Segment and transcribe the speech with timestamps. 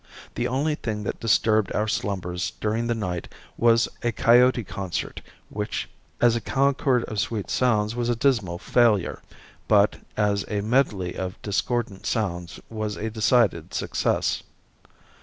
[0.33, 5.87] The only thing that disturbed our slumbers during the night was a coyote concert which,
[6.19, 9.21] as a "concord of sweet sounds was a dismal failure"
[9.67, 14.41] but as a medley of discordant sounds was a decided success.